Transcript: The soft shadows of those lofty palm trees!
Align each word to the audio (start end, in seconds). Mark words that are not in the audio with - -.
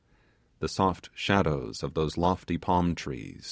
The 0.61 0.67
soft 0.67 1.11
shadows 1.13 1.83
of 1.83 1.93
those 1.93 2.17
lofty 2.17 2.57
palm 2.57 2.95
trees! 2.95 3.37